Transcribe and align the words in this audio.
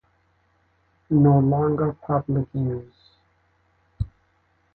No 1.11 1.37
longer 1.41 1.93
public 1.93 2.47
use. 2.55 3.11